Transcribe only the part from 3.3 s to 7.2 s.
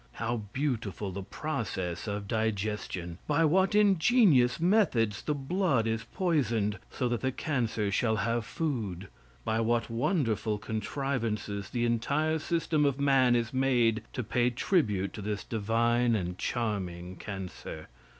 what ingenious methods the blood is poisoned so